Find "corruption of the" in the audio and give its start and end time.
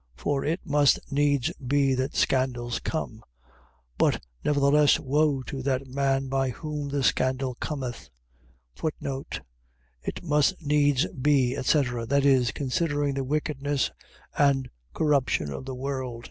14.95-15.75